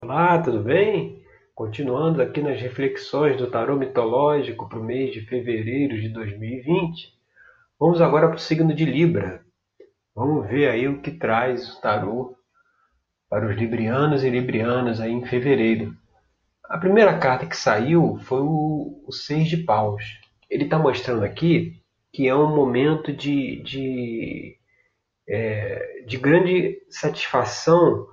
[0.00, 1.24] Olá, tudo bem?
[1.56, 7.12] Continuando aqui nas reflexões do tarô mitológico para o mês de fevereiro de 2020,
[7.80, 9.44] vamos agora para o signo de Libra.
[10.14, 12.36] Vamos ver aí o que traz o tarô
[13.28, 15.92] para os librianos e librianas aí em fevereiro.
[16.62, 20.04] A primeira carta que saiu foi o, o Seis de Paus.
[20.48, 24.56] Ele está mostrando aqui que é um momento de, de,
[25.28, 28.06] é, de grande satisfação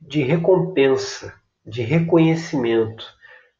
[0.00, 3.04] de recompensa, de reconhecimento,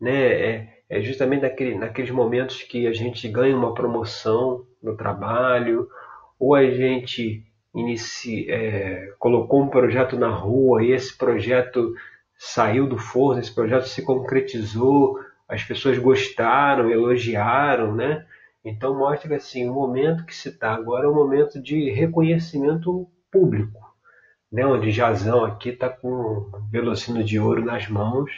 [0.01, 0.33] né?
[0.33, 5.89] É, é justamente naquele, naqueles momentos que a gente ganha uma promoção no trabalho,
[6.39, 11.95] ou a gente inicia, é, colocou um projeto na rua e esse projeto
[12.37, 18.27] saiu do forno, esse projeto se concretizou, as pessoas gostaram, elogiaram, né?
[18.65, 23.09] Então mostra que assim, o momento que se está agora é um momento de reconhecimento
[23.31, 23.90] público,
[24.51, 28.31] né, onde Jazão aqui está com um velocino de ouro nas mãos.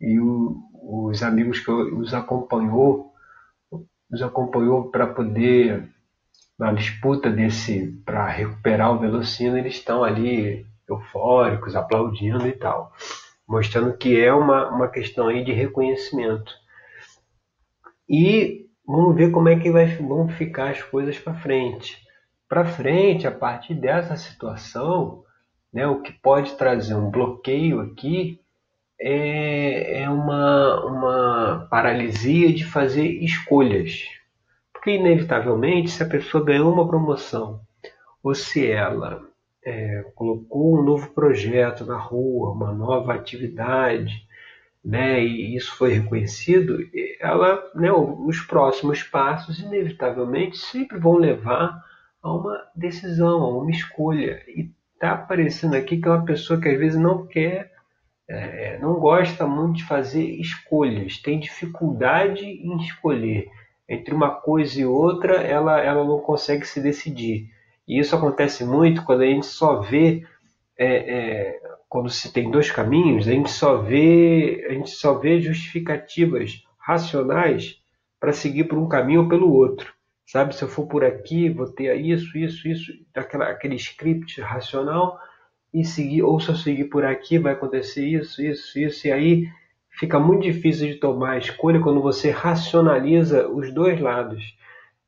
[0.00, 3.12] E o, os amigos que os acompanhou,
[4.10, 5.88] os acompanhou para poder
[6.58, 12.92] na disputa desse para recuperar o velocino, eles estão ali eufóricos, aplaudindo e tal,
[13.48, 16.52] mostrando que é uma, uma questão aí de reconhecimento.
[18.08, 21.96] E vamos ver como é que vai, vão ficar as coisas para frente.
[22.48, 25.21] Para frente, a partir dessa situação,
[25.72, 28.38] né, o que pode trazer um bloqueio aqui
[29.00, 34.04] é, é uma, uma paralisia de fazer escolhas.
[34.72, 37.60] Porque, inevitavelmente, se a pessoa ganhou uma promoção
[38.22, 39.22] ou se ela
[39.64, 44.26] é, colocou um novo projeto na rua, uma nova atividade,
[44.84, 46.78] né, e isso foi reconhecido,
[47.20, 51.80] ela, né, os próximos passos, inevitavelmente, sempre vão levar
[52.22, 54.42] a uma decisão, a uma escolha.
[54.48, 54.70] E
[55.02, 57.72] está aparecendo aqui que é uma pessoa que às vezes não quer,
[58.28, 63.50] é, não gosta muito de fazer escolhas, tem dificuldade em escolher.
[63.88, 67.50] Entre uma coisa e outra, ela, ela não consegue se decidir.
[67.86, 70.22] E isso acontece muito quando a gente só vê,
[70.78, 75.40] é, é, quando se tem dois caminhos, a gente só vê, a gente só vê
[75.40, 77.76] justificativas racionais
[78.20, 79.92] para seguir por um caminho ou pelo outro.
[80.32, 85.20] Sabe, se eu for por aqui, vou ter isso, isso, isso, aquela, aquele script racional
[85.74, 89.48] e seguir, ou se eu seguir por aqui, vai acontecer isso, isso, isso, e aí
[89.90, 94.56] fica muito difícil de tomar a escolha quando você racionaliza os dois lados.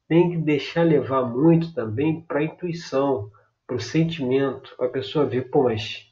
[0.06, 3.30] Tem que deixar levar muito também para a intuição,
[3.66, 6.06] para o sentimento, para a pessoa ver, pô, mas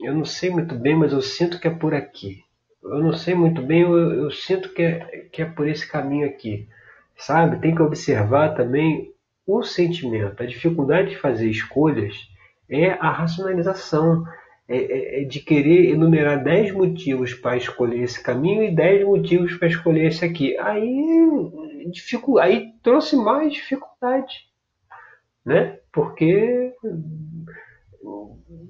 [0.00, 2.42] eu não sei muito bem, mas eu sinto que é por aqui.
[2.82, 6.26] Eu não sei muito bem, eu, eu sinto que é, que é por esse caminho
[6.26, 6.66] aqui
[7.16, 7.60] sabe?
[7.60, 9.12] Tem que observar também
[9.46, 10.42] o sentimento.
[10.42, 12.14] A dificuldade de fazer escolhas
[12.68, 14.24] é a racionalização,
[14.66, 19.54] é, é, é de querer enumerar 10 motivos para escolher esse caminho e 10 motivos
[19.56, 20.56] para escolher esse aqui.
[20.58, 22.38] Aí, dificu...
[22.38, 24.48] Aí trouxe mais dificuldade,
[25.44, 25.78] né?
[25.92, 26.72] Porque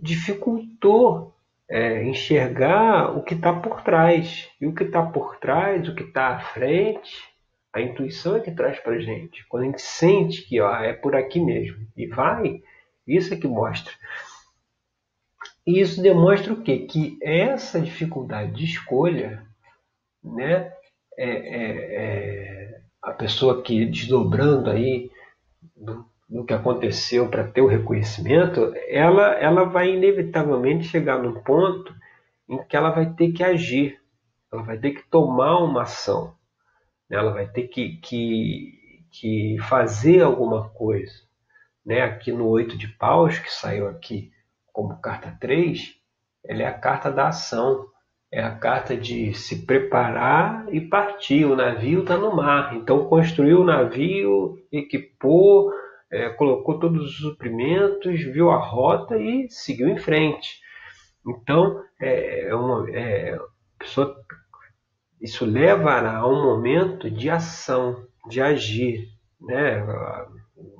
[0.03, 1.35] dificultou
[1.69, 4.49] é, enxergar o que está por trás.
[4.61, 7.34] E o que está por trás, o que está à frente,
[7.75, 9.45] a intuição é que traz para gente.
[9.49, 12.63] Quando a gente sente que ó, é por aqui mesmo e vai,
[13.05, 13.93] isso é que mostra.
[15.67, 16.87] E isso demonstra o quê?
[16.87, 19.45] Que essa dificuldade de escolha,
[20.23, 20.73] né,
[21.19, 25.11] é, é, é a pessoa que desdobrando aí
[25.75, 31.93] do, do que aconteceu para ter o reconhecimento, ela, ela vai inevitavelmente chegar num ponto
[32.49, 34.01] em que ela vai ter que agir,
[34.53, 36.37] ela vai ter que tomar uma ação
[37.11, 41.13] ela vai ter que, que, que fazer alguma coisa.
[41.85, 42.01] Né?
[42.03, 44.31] Aqui no oito de paus, que saiu aqui
[44.73, 45.95] como carta 3,
[46.45, 47.87] ela é a carta da ação,
[48.33, 51.45] é a carta de se preparar e partir.
[51.45, 55.71] O navio está no mar, então construiu o navio, equipou,
[56.11, 60.61] é, colocou todos os suprimentos, viu a rota e seguiu em frente.
[61.27, 63.41] Então, é, é uma, é, a
[63.79, 64.15] pessoa
[65.25, 69.09] isso levará a um momento de ação, de agir,
[69.41, 69.83] né?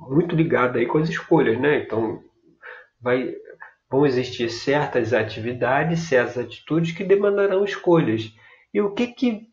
[0.07, 1.79] Muito ligado aí com as escolhas, né?
[1.79, 2.21] Então,
[3.01, 3.33] vai,
[3.89, 8.31] vão existir certas atividades, certas atitudes que demandarão escolhas.
[8.71, 9.49] E o que que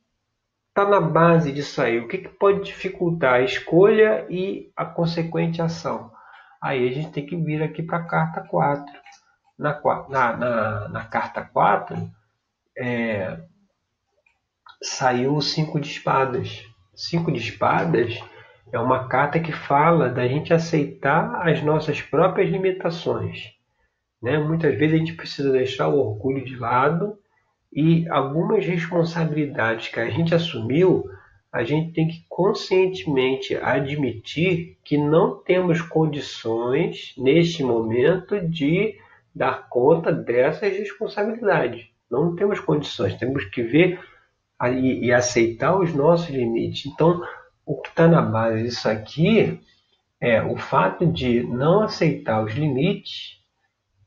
[0.68, 1.98] está na base disso aí?
[1.98, 6.12] O que, que pode dificultar a escolha e a consequente ação?
[6.60, 8.84] Aí a gente tem que vir aqui para a carta 4.
[9.58, 9.80] Na,
[10.10, 11.96] na, na, na carta 4,
[12.76, 13.38] é,
[14.82, 16.66] saiu o Cinco de Espadas.
[16.94, 18.20] Cinco de Espadas
[18.72, 23.52] é uma carta que fala da gente aceitar as nossas próprias limitações.
[24.20, 24.38] Né?
[24.38, 27.18] Muitas vezes a gente precisa deixar o orgulho de lado
[27.72, 31.08] e algumas responsabilidades que a gente assumiu,
[31.50, 38.96] a gente tem que conscientemente admitir que não temos condições neste momento de
[39.34, 41.86] dar conta dessas responsabilidades.
[42.10, 43.98] Não temos condições, temos que ver
[44.70, 46.86] e, e aceitar os nossos limites.
[46.86, 47.22] Então,
[47.64, 49.60] o que está na base disso aqui
[50.20, 53.42] é o fato de não aceitar os limites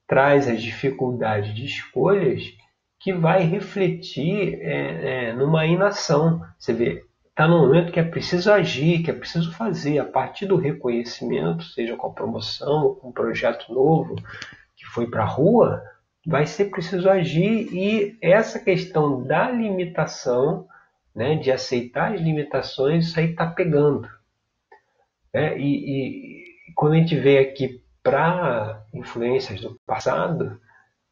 [0.07, 2.43] traz as dificuldades de escolhas
[2.99, 6.41] que vai refletir é, é, numa inação.
[6.57, 10.45] Você vê, está no momento que é preciso agir, que é preciso fazer a partir
[10.45, 14.15] do reconhecimento, seja com a promoção, com um projeto novo
[14.75, 15.83] que foi para a rua,
[16.25, 20.68] vai ser preciso agir e essa questão da limitação,
[21.13, 24.10] né, de aceitar as limitações, isso aí está pegando.
[25.33, 25.57] Né?
[25.57, 30.60] E, e, quando a gente vê aqui para influências do passado,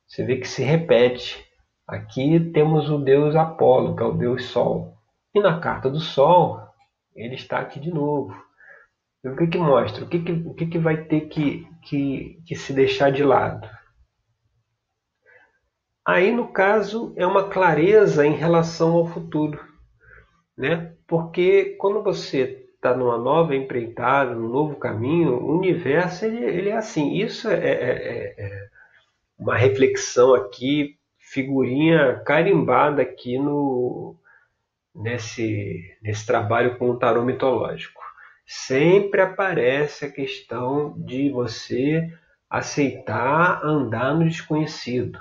[0.07, 1.43] você vê que se repete.
[1.87, 4.97] Aqui temos o deus Apolo, que é o deus Sol.
[5.33, 6.61] E na carta do Sol,
[7.15, 8.33] ele está aqui de novo.
[9.23, 10.03] E o que, que mostra?
[10.03, 13.67] O que, que, o que, que vai ter que, que, que se deixar de lado?
[16.05, 19.59] Aí, no caso, é uma clareza em relação ao futuro.
[20.57, 20.93] Né?
[21.07, 26.75] Porque quando você está numa nova empreitada, num novo caminho, o universo ele, ele é
[26.75, 27.13] assim.
[27.13, 28.69] Isso é, é, é, é
[29.39, 34.15] uma reflexão aqui, figurinha carimbada aqui no
[34.93, 38.01] nesse, nesse trabalho com o tarô mitológico.
[38.45, 42.11] Sempre aparece a questão de você
[42.49, 45.17] aceitar andar no desconhecido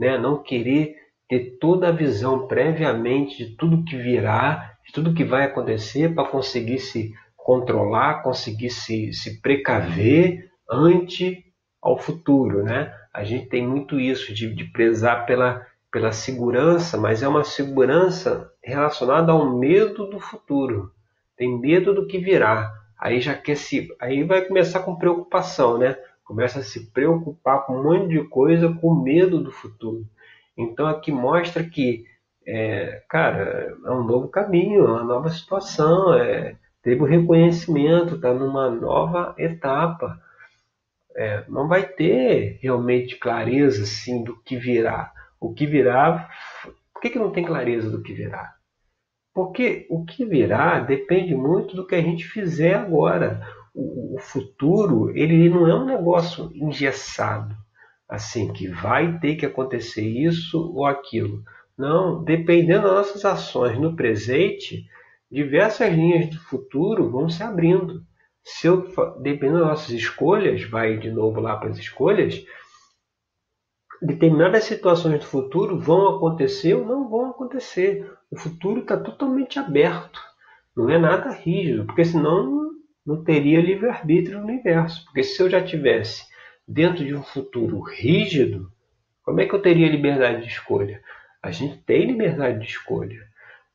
[0.00, 0.16] né?
[0.16, 0.96] não querer
[1.28, 6.26] ter toda a visão previamente de tudo que virá, de tudo que vai acontecer para
[6.26, 11.44] conseguir se controlar, conseguir se, se precaver ante
[11.82, 12.62] ao futuro.
[12.62, 12.92] Né?
[13.12, 18.50] A gente tem muito isso de, de prezar pela, pela segurança, mas é uma segurança
[18.64, 20.90] relacionada ao medo do futuro.
[21.36, 22.72] Tem medo do que virá.
[22.98, 25.96] Aí já quer se, aí vai começar com preocupação, né?
[26.30, 30.06] Começa a se preocupar com um monte de coisa com medo do futuro.
[30.56, 32.04] Então aqui mostra que,
[32.46, 38.32] é, cara, é um novo caminho, é uma nova situação, é, teve o reconhecimento, está
[38.32, 40.22] numa nova etapa.
[41.16, 45.12] É, não vai ter realmente clareza assim, do que virá.
[45.40, 46.30] O que virá.
[46.94, 48.54] Por que, que não tem clareza do que virá?
[49.34, 53.44] Porque o que virá depende muito do que a gente fizer agora
[53.74, 57.56] o, futuro ele não é um negócio engessado,
[58.08, 61.42] assim, que vai ter que acontecer isso ou aquilo.
[61.76, 64.84] Não, dependendo das nossas ações no presente,
[65.30, 68.02] diversas linhas do futuro vão se abrindo.
[68.42, 68.86] Se eu,
[69.20, 72.44] dependendo das nossas escolhas, vai de novo lá para as escolhas,
[74.02, 78.10] determinadas situações do futuro vão acontecer ou não vão acontecer.
[78.30, 80.20] O futuro está totalmente aberto,
[80.76, 82.69] não é nada rígido, porque senão
[83.06, 85.04] não teria livre-arbítrio no universo.
[85.04, 86.24] Porque se eu já tivesse
[86.66, 88.70] dentro de um futuro rígido,
[89.22, 91.02] como é que eu teria liberdade de escolha?
[91.42, 93.28] A gente tem liberdade de escolha.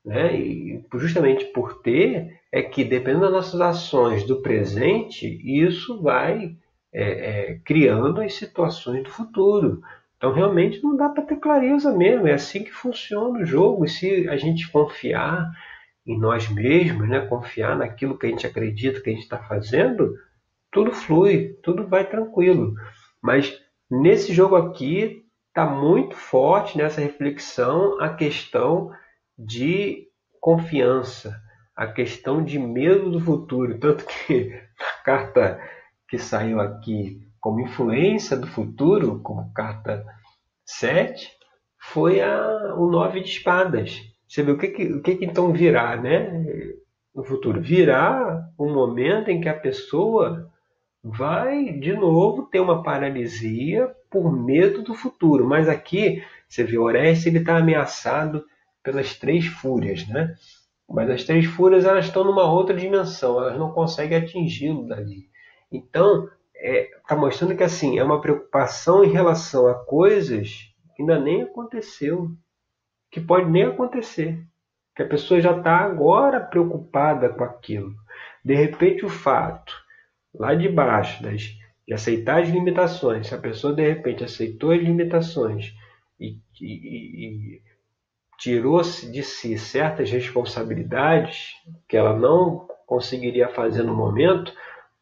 [0.03, 0.39] Né?
[0.39, 6.55] E justamente por ter, é que dependendo das nossas ações do presente, isso vai
[6.93, 9.81] é, é, criando as situações do futuro.
[10.15, 13.83] Então realmente não dá para ter clareza mesmo, é assim que funciona o jogo.
[13.85, 15.51] E se a gente confiar
[16.05, 17.25] em nós mesmos, né?
[17.25, 20.13] confiar naquilo que a gente acredita que a gente está fazendo,
[20.71, 22.75] tudo flui, tudo vai tranquilo.
[23.21, 23.59] Mas
[23.89, 28.91] nesse jogo aqui está muito forte nessa reflexão a questão
[29.37, 30.07] de
[30.39, 31.41] confiança,
[31.75, 33.77] a questão de medo do futuro.
[33.79, 35.59] Tanto que na carta
[36.07, 40.05] que saiu aqui como influência do futuro, como carta
[40.65, 41.31] 7,
[41.79, 44.01] foi a, o nove de espadas.
[44.27, 46.43] Você vê o que, que, o que, que então virá, né?
[47.13, 47.61] No futuro.
[47.61, 50.51] Virá um momento em que a pessoa
[51.03, 55.45] vai de novo ter uma paralisia por medo do futuro.
[55.47, 58.43] Mas aqui, você vê, Orestes ele está ameaçado
[58.83, 60.35] pelas três fúrias, né?
[60.89, 65.29] Mas as três fúrias elas estão numa outra dimensão, elas não conseguem atingi-lo dali.
[65.71, 71.01] Então, está é, tá mostrando que assim é uma preocupação em relação a coisas que
[71.01, 72.31] ainda nem aconteceu
[73.15, 74.43] que pode nem acontecer.
[74.93, 77.95] Que a pessoa já está agora preocupada com aquilo.
[78.43, 79.73] De repente, o fato
[80.37, 81.43] lá de baixo das,
[81.87, 85.73] de aceitar as limitações, se a pessoa de repente aceitou as limitações
[86.19, 86.65] e, e,
[87.55, 87.61] e
[88.37, 91.53] tirou de si certas responsabilidades
[91.87, 94.51] que ela não conseguiria fazer no momento,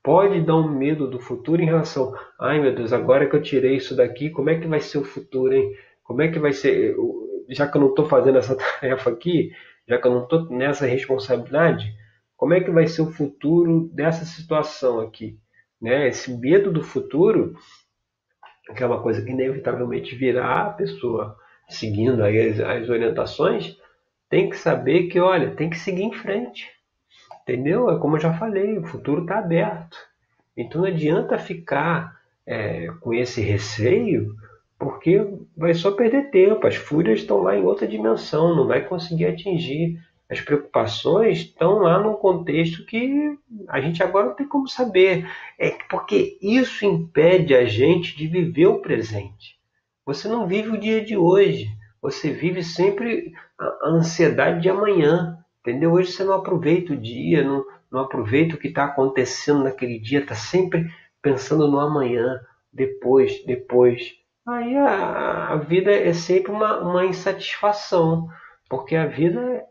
[0.04, 3.78] pode dar um medo do futuro em relação, ai meu Deus, agora que eu tirei
[3.78, 5.76] isso daqui, como é que vai ser o futuro, hein?
[6.04, 6.96] Como é que vai ser,
[7.50, 9.52] já que eu não estou fazendo essa tarefa aqui,
[9.88, 11.94] já que eu não estou nessa responsabilidade,
[12.36, 15.38] como é que vai ser o futuro dessa situação aqui?
[15.82, 16.08] Né?
[16.08, 17.56] Esse medo do futuro,
[18.76, 21.38] que é uma coisa que inevitavelmente virá a pessoa
[21.70, 23.78] seguindo aí as, as orientações,
[24.30, 26.70] tem que saber que, olha, tem que seguir em frente.
[27.42, 27.90] Entendeu?
[27.90, 29.98] É como eu já falei, o futuro está aberto.
[30.56, 34.36] Então não adianta ficar é, com esse receio,
[34.84, 35.26] porque
[35.56, 36.68] vai só perder tempo.
[36.68, 40.00] As fúrias estão lá em outra dimensão, não vai conseguir atingir.
[40.30, 43.38] As preocupações estão lá num contexto que
[43.68, 45.28] a gente agora não tem como saber.
[45.60, 49.60] É porque isso impede a gente de viver o presente.
[50.06, 51.68] Você não vive o dia de hoje.
[52.02, 55.94] Você vive sempre a ansiedade de amanhã, entendeu?
[55.94, 60.20] Hoje você não aproveita o dia, não, não aproveita o que está acontecendo naquele dia,
[60.20, 62.42] está sempre pensando no amanhã,
[62.74, 64.23] depois, depois.
[64.46, 68.28] Aí a, a vida é sempre uma, uma insatisfação,
[68.70, 69.64] porque a vida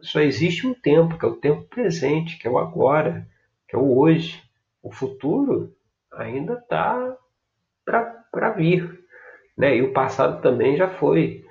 [0.00, 3.26] só existe um tempo, que é o tempo presente, que é o agora,
[3.68, 4.42] que é o hoje.
[4.82, 5.74] O futuro
[6.12, 7.16] ainda está
[7.84, 9.04] para vir.
[9.56, 9.76] Né?
[9.76, 11.44] E o passado também já foi.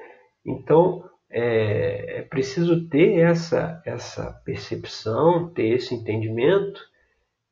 [0.46, 6.80] Então, é, é preciso ter essa, essa percepção, ter esse entendimento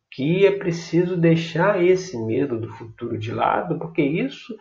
[0.10, 4.58] que é preciso deixar esse medo do futuro de lado, porque isso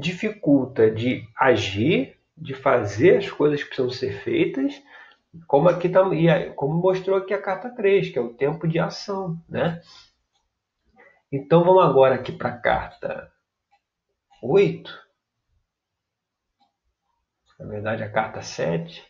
[0.00, 4.82] dificulta de agir, de fazer as coisas que precisam ser feitas,
[5.46, 6.02] como aqui tá,
[6.54, 9.80] como mostrou aqui a carta 3, que é o tempo de ação, né?
[11.30, 13.30] Então vamos agora aqui para a carta
[14.42, 15.08] 8
[17.58, 19.04] na verdade a carta 7,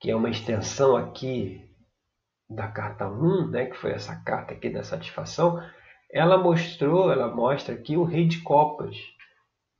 [0.00, 1.64] que é uma extensão aqui
[2.50, 5.62] da carta 1, né, que foi essa carta aqui da satisfação,
[6.10, 8.96] ela mostrou, ela mostra aqui o rei de copas,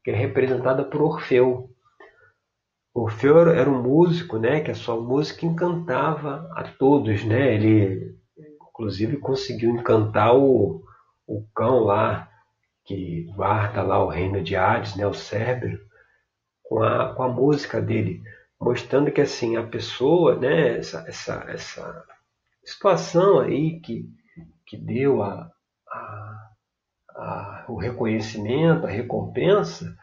[0.07, 1.69] que é representada por Orfeu.
[2.95, 7.53] Orfeu era um músico, né, que a sua música encantava a todos, né?
[7.53, 8.17] Ele
[8.71, 10.85] inclusive conseguiu encantar o,
[11.27, 12.31] o cão lá
[12.85, 15.81] que guarda lá o reino de Hades, né, o Cérbero
[16.63, 18.23] com a, com a música dele,
[18.61, 22.05] mostrando que assim a pessoa, né, essa, essa, essa
[22.65, 24.09] situação aí que,
[24.67, 25.51] que deu a,
[25.89, 26.46] a,
[27.17, 29.97] a, o reconhecimento, a recompensa,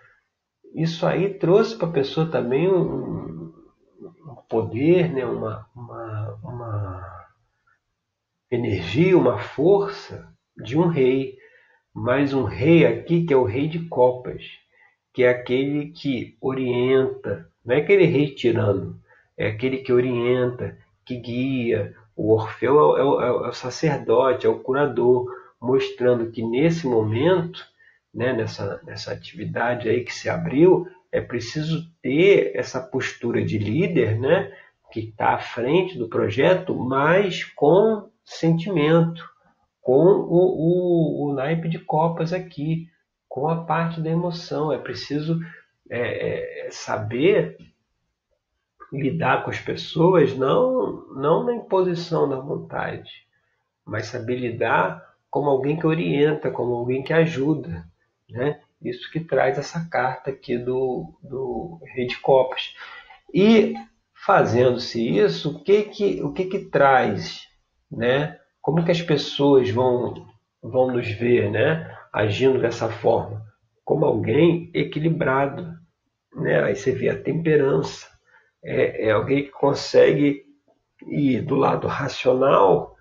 [0.73, 3.53] isso aí trouxe para a pessoa também um,
[4.01, 7.25] um poder, né, uma, uma, uma
[8.51, 10.27] energia, uma força
[10.57, 11.37] de um rei,
[11.93, 14.43] mas um rei aqui que é o rei de copas
[15.13, 18.99] que é aquele que orienta, não é aquele rei tirano,
[19.37, 21.95] é aquele que orienta, que guia.
[22.15, 25.27] O Orfeu é é é o sacerdote, é o curador,
[25.63, 27.65] mostrando que nesse momento,
[28.13, 34.19] né, nessa, nessa atividade aí que se abriu, é preciso ter essa postura de líder,
[34.19, 34.51] né,
[34.91, 39.23] que está à frente do projeto, mas com sentimento,
[39.81, 42.89] com o, o, o naipe de copas aqui,
[43.29, 44.71] com a parte da emoção.
[44.71, 45.39] É preciso
[45.89, 47.57] é, é, saber
[48.91, 53.09] lidar com as pessoas, não, não na imposição da vontade,
[53.85, 57.83] mas saber lidar como alguém que orienta, como alguém que ajuda.
[58.29, 58.59] Né?
[58.79, 62.75] Isso que traz essa carta aqui do, do Rei de Copas.
[63.33, 63.73] E
[64.13, 67.47] fazendo-se isso, o que que, o que que traz?
[67.91, 68.39] Né?
[68.61, 70.27] Como que as pessoas vão,
[70.61, 71.49] vão nos ver?
[71.49, 71.89] Né?
[72.13, 73.43] agindo dessa forma,
[73.83, 75.73] como alguém equilibrado.
[76.35, 76.63] Né?
[76.63, 78.07] Aí você vê a temperança.
[78.63, 80.45] É, é alguém que consegue
[81.07, 82.92] ir do lado racional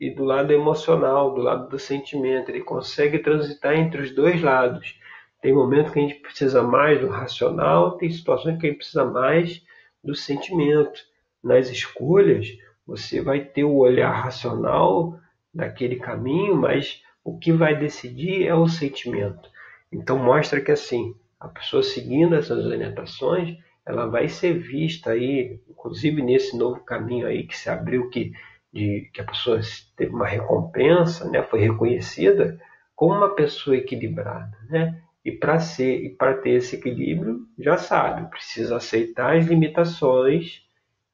[0.00, 2.50] e do lado emocional, do lado do sentimento.
[2.50, 4.98] Ele consegue transitar entre os dois lados.
[5.40, 9.04] Tem momentos que a gente precisa mais do racional, tem situações que a gente precisa
[9.04, 9.62] mais
[10.02, 11.00] do sentimento.
[11.42, 12.46] Nas escolhas,
[12.86, 15.18] você vai ter o olhar racional
[15.52, 19.50] daquele caminho, mas o que vai decidir é o sentimento.
[19.92, 26.22] Então mostra que assim, a pessoa seguindo essas orientações, ela vai ser vista aí, inclusive
[26.22, 28.32] nesse novo caminho aí que se abriu que
[28.72, 29.60] de que a pessoa
[29.96, 32.58] teve uma recompensa, né, foi reconhecida
[32.94, 35.02] como uma pessoa equilibrada, né?
[35.24, 40.62] E para ser e para ter esse equilíbrio, já sabe, precisa aceitar as limitações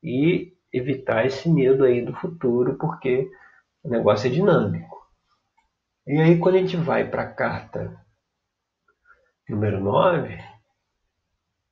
[0.03, 3.29] e evitar esse medo aí do futuro, porque
[3.83, 4.99] o negócio é dinâmico.
[6.07, 7.95] E aí, quando a gente vai para a carta
[9.49, 10.39] número 9,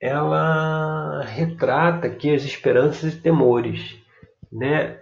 [0.00, 3.98] ela retrata aqui as esperanças e temores.
[4.52, 5.00] Né?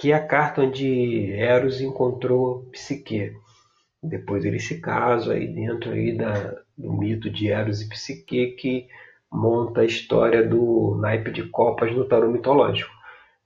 [0.00, 3.36] Aqui é a carta onde Eros encontrou Psique.
[4.02, 8.88] Depois eles se casam aí dentro aí da, do mito de Eros e Psique que
[9.30, 12.90] monta a história do naipe de copas no tarô mitológico.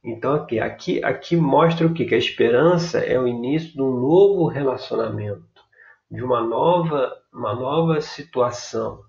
[0.04, 2.04] Então aqui, aqui, aqui mostra o que?
[2.04, 5.60] Que a esperança é o início de um novo relacionamento,
[6.08, 9.00] de uma nova, uma nova situação,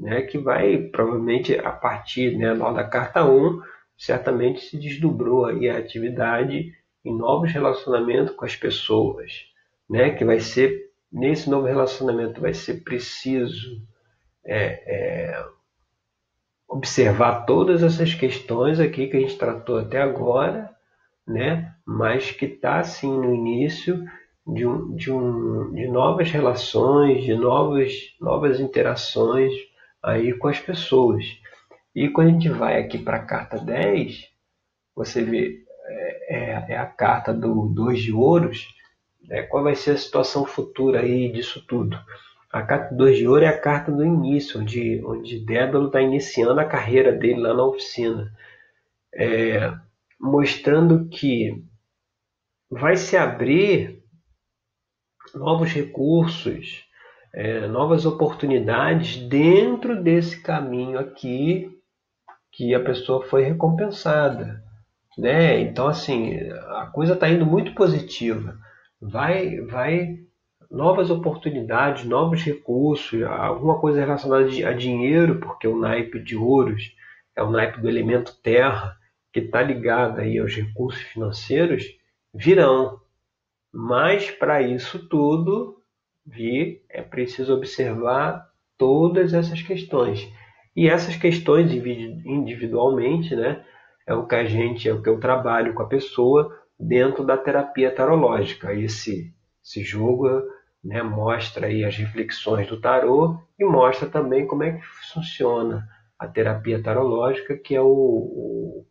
[0.00, 0.22] né?
[0.22, 3.60] que vai provavelmente a partir né, lá da carta 1,
[3.98, 6.72] certamente se desdobrou aí a atividade
[7.06, 9.44] em novos relacionamentos com as pessoas,
[9.88, 10.10] né?
[10.10, 13.80] que vai ser, nesse novo relacionamento vai ser preciso
[14.44, 15.44] é, é,
[16.68, 20.68] observar todas essas questões aqui que a gente tratou até agora,
[21.24, 21.72] né?
[21.86, 24.04] mas que está assim no início
[24.44, 29.52] de, um, de, um, de novas relações, de novas, novas interações
[30.02, 31.24] aí com as pessoas.
[31.94, 34.28] E quando a gente vai aqui para a carta 10,
[34.94, 38.74] você vê é, é, é a carta do dois de ouros,
[39.24, 39.42] né?
[39.42, 41.98] qual vai ser a situação futura aí disso tudo?
[42.50, 46.58] A carta 2 de ouro é a carta do início, onde, onde Dédalo está iniciando
[46.58, 48.32] a carreira dele lá na oficina,
[49.14, 49.74] é,
[50.18, 51.62] mostrando que
[52.70, 54.02] vai se abrir
[55.34, 56.84] novos recursos,
[57.34, 61.70] é, novas oportunidades dentro desse caminho aqui
[62.50, 64.64] que a pessoa foi recompensada.
[65.16, 65.60] Né?
[65.60, 66.36] Então, assim,
[66.68, 68.58] a coisa está indo muito positiva.
[69.00, 70.18] Vai, vai
[70.70, 76.94] novas oportunidades, novos recursos, alguma coisa relacionada a dinheiro, porque o naipe de ouros
[77.34, 78.96] é o naipe do elemento terra,
[79.32, 81.84] que está ligado aí aos recursos financeiros,
[82.34, 83.00] virão.
[83.72, 85.76] Mas para isso tudo
[86.24, 90.28] vir, é preciso observar todas essas questões.
[90.74, 93.64] E essas questões individualmente, né,
[94.06, 97.36] é o que a gente, é o que eu trabalho com a pessoa dentro da
[97.36, 98.72] terapia tarológica.
[98.72, 99.34] Esse,
[99.64, 100.28] esse jogo
[100.84, 106.26] né, mostra aí as reflexões do tarô e mostra também como é que funciona a
[106.26, 108.86] terapia tarológica, que é o, o,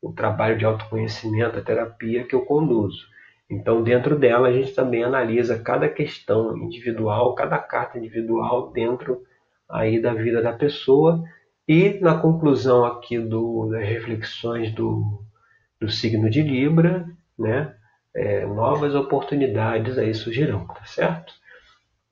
[0.00, 3.06] o trabalho de autoconhecimento, a terapia que eu conduzo.
[3.50, 9.22] Então, dentro dela, a gente também analisa cada questão individual, cada carta individual dentro
[9.68, 11.22] aí da vida da pessoa.
[11.66, 15.22] E na conclusão aqui do, das reflexões do,
[15.80, 17.06] do signo de Libra,
[17.38, 17.74] né,
[18.14, 21.32] é, novas oportunidades aí surgirão, tá certo?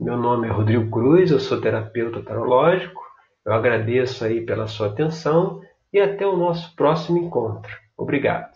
[0.00, 3.00] Meu nome é Rodrigo Cruz, eu sou terapeuta tarológico.
[3.44, 5.60] Eu agradeço aí pela sua atenção
[5.92, 7.72] e até o nosso próximo encontro.
[7.96, 8.50] Obrigado.